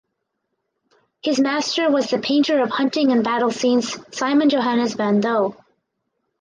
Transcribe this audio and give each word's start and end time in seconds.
His 1.21 1.39
master 1.39 1.91
was 1.91 2.09
the 2.09 2.17
painter 2.17 2.59
of 2.63 2.71
hunting 2.71 3.11
and 3.11 3.23
battle 3.23 3.51
scenes 3.51 3.99
Simon 4.17 4.49
Johannes 4.49 4.95
van 4.95 5.21
Douw. 5.21 5.55